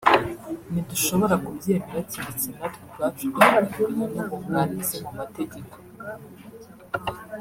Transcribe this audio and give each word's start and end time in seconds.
”ntidushobora 0.71 1.35
kubyemera 1.45 2.07
keretse 2.11 2.47
natwe 2.57 2.79
ubwacu 2.95 3.23
duhagarariwe 3.33 4.05
n’abunganizi 4.15 4.95
mu 5.03 5.11
mategeko” 5.19 5.75